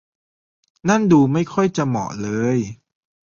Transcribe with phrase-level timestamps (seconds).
[0.89, 2.57] นั่นดูไม่ค่อยจะเหมาะเลย